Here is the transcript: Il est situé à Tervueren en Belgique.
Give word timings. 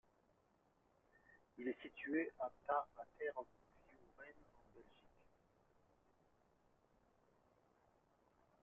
Il 1.59 1.67
est 1.67 1.77
situé 1.79 2.31
à 2.39 2.51
Tervueren 2.65 3.33
en 3.37 4.73
Belgique. 4.73 4.95